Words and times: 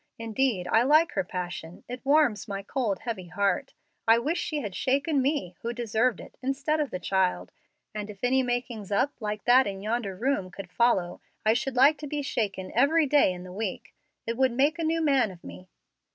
Indeed, 0.17 0.67
I 0.67 0.81
like 0.81 1.11
her 1.11 1.23
passion. 1.23 1.83
It 1.87 2.03
warms 2.03 2.47
my 2.47 2.63
cold, 2.63 3.01
heavy 3.01 3.27
heart. 3.27 3.75
I 4.07 4.17
wish 4.17 4.39
she 4.39 4.61
had 4.61 4.73
shaken 4.73 5.21
me, 5.21 5.55
who 5.61 5.73
deserved 5.73 6.19
it, 6.19 6.37
instead 6.41 6.79
of 6.79 6.89
the 6.89 6.97
child, 6.99 7.51
and 7.93 8.09
if 8.09 8.23
any 8.23 8.41
makings 8.41 8.91
up 8.91 9.13
like 9.19 9.43
that 9.43 9.67
in 9.67 9.83
yonder 9.83 10.15
room 10.15 10.49
could 10.49 10.71
follow, 10.71 11.21
I 11.45 11.53
would 11.67 11.75
like 11.75 11.99
to 11.99 12.07
be 12.07 12.23
shaken 12.23 12.71
every 12.73 13.05
day 13.05 13.31
in 13.31 13.43
the 13.43 13.53
week. 13.53 13.93
It 14.25 14.37
would 14.37 14.53
make 14.53 14.79
a 14.79 14.83
new 14.83 15.03
man 15.03 15.29
of 15.29 15.43
me." 15.43 15.69